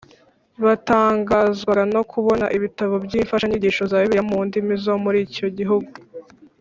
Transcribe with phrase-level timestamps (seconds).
[0.63, 5.91] batangazwaga no kubona ibitabo by imfashanyigisho za Bibiliya mu ndimi zo muri icyo gihugu